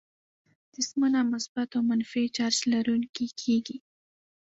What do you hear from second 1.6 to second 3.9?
او منفي چارج لرونکي کیږي.